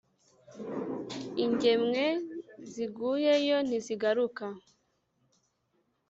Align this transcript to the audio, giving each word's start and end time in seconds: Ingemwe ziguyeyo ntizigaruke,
Ingemwe 1.45 2.05
ziguyeyo 2.71 3.57
ntizigaruke, 3.67 4.47